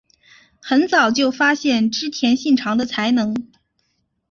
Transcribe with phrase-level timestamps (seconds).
[0.59, 3.35] 很早就发现织田信长的才能。